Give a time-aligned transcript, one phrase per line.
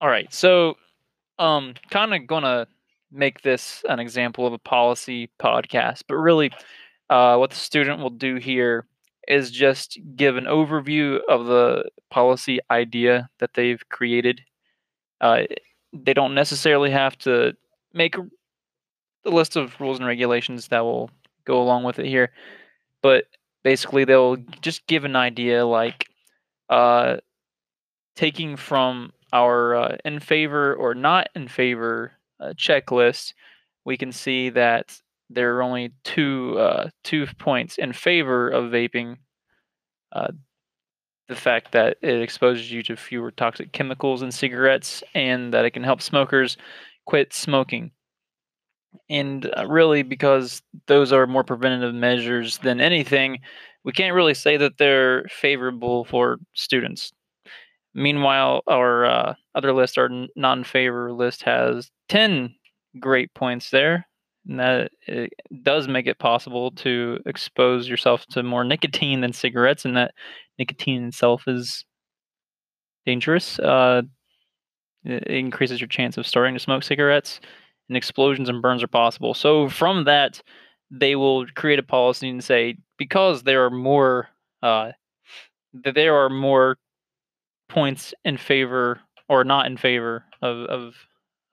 [0.00, 0.32] All right.
[0.32, 0.76] So,
[1.38, 2.66] um, kind of gonna
[3.12, 6.52] make this an example of a policy podcast, but really,
[7.10, 8.86] uh, what the student will do here
[9.28, 14.42] is just give an overview of the policy idea that they've created.
[15.20, 15.42] Uh,
[15.92, 17.54] they don't necessarily have to
[17.94, 18.16] make
[19.24, 21.10] the list of rules and regulations that will
[21.44, 22.32] go along with it here,
[23.02, 23.26] but
[23.64, 26.08] basically they'll just give an idea like
[26.70, 27.18] uh,
[28.16, 33.34] taking from our uh, in favor or not in favor uh, checklist,
[33.84, 39.16] we can see that there are only two uh, two points in favor of vaping.
[40.12, 40.28] Uh,
[41.28, 45.72] the fact that it exposes you to fewer toxic chemicals in cigarettes, and that it
[45.72, 46.56] can help smokers
[47.04, 47.90] quit smoking.
[49.10, 53.40] And uh, really, because those are more preventative measures than anything,
[53.84, 57.12] we can't really say that they're favorable for students.
[57.98, 62.54] Meanwhile, our uh, other list, our non favor list, has 10
[63.00, 64.06] great points there.
[64.48, 65.32] And that it
[65.62, 70.14] does make it possible to expose yourself to more nicotine than cigarettes, and that
[70.58, 71.84] nicotine itself is
[73.04, 73.58] dangerous.
[73.58, 74.02] Uh,
[75.04, 77.40] it increases your chance of starting to smoke cigarettes,
[77.88, 79.34] and explosions and burns are possible.
[79.34, 80.40] So, from that,
[80.90, 84.28] they will create a policy and say because there are more,
[84.62, 84.92] uh,
[85.84, 86.78] that there are more
[87.68, 90.94] points in favor or not in favor of, of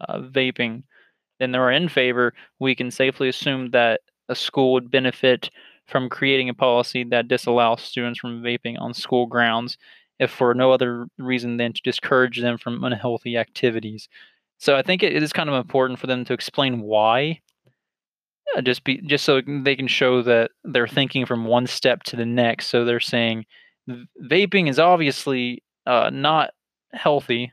[0.08, 0.84] uh, vaping
[1.40, 5.50] than there are in favor, we can safely assume that a school would benefit
[5.88, 9.78] from creating a policy that disallows students from vaping on school grounds,
[10.20, 14.08] if for no other reason than to discourage them from unhealthy activities.
[14.58, 17.42] So I think it is kind of important for them to explain why,
[18.56, 22.16] uh, just be just so they can show that they're thinking from one step to
[22.16, 22.68] the next.
[22.68, 23.46] So they're saying
[24.24, 26.52] vaping is obviously uh, not
[26.94, 27.52] healthy,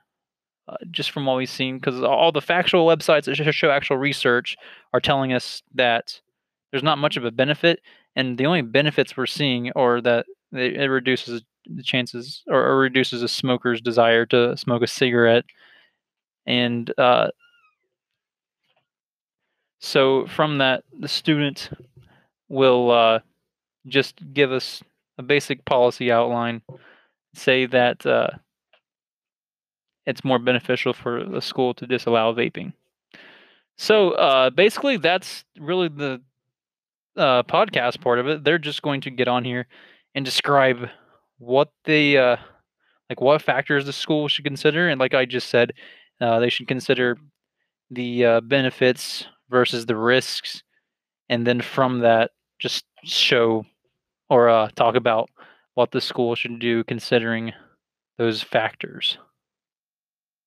[0.69, 4.57] uh, just from what we've seen, because all the factual websites that show actual research
[4.93, 6.21] are telling us that
[6.71, 7.81] there's not much of a benefit,
[8.17, 13.23] and the only benefits we're seeing are that it reduces the chances or, or reduces
[13.23, 15.45] a smoker's desire to smoke a cigarette,
[16.47, 17.29] and uh,
[19.81, 21.71] so from that, the student
[22.49, 23.19] will uh,
[23.87, 24.83] just give us
[25.19, 26.63] a basic policy outline
[27.35, 28.29] say that uh,
[30.07, 32.73] it's more beneficial for the school to disallow vaping.
[33.79, 36.21] So uh, basically, that's really the
[37.17, 38.45] uh, podcast part of it.
[38.45, 39.67] They're just going to get on here
[40.15, 40.89] and describe
[41.39, 42.37] what the uh,
[43.09, 45.73] like what factors the school should consider, and like I just said,
[46.21, 47.19] uh, they should consider
[47.91, 50.63] the uh, benefits versus the risks,
[51.29, 53.67] and then from that, just show
[54.31, 55.29] or uh, talk about
[55.75, 57.53] what the school should do considering
[58.19, 59.19] those factors.